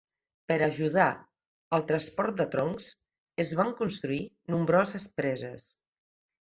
[0.51, 1.09] Per ajudar
[1.79, 2.89] al transport de troncs,
[3.47, 4.21] es van construir
[4.55, 5.75] nombroses preses.